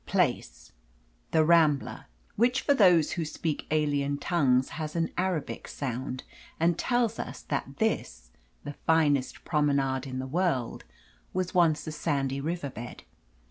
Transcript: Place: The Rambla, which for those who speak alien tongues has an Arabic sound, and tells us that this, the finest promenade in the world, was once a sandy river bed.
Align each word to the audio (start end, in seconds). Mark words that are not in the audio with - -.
Place: 0.07 0.71
The 1.29 1.45
Rambla, 1.45 2.05
which 2.35 2.61
for 2.61 2.73
those 2.73 3.11
who 3.11 3.23
speak 3.23 3.67
alien 3.69 4.17
tongues 4.17 4.69
has 4.69 4.95
an 4.95 5.11
Arabic 5.15 5.67
sound, 5.67 6.23
and 6.59 6.75
tells 6.75 7.19
us 7.19 7.43
that 7.43 7.77
this, 7.77 8.31
the 8.63 8.73
finest 8.87 9.45
promenade 9.45 10.07
in 10.07 10.17
the 10.17 10.25
world, 10.25 10.85
was 11.33 11.53
once 11.53 11.85
a 11.85 11.91
sandy 11.91 12.41
river 12.41 12.71
bed. 12.71 13.03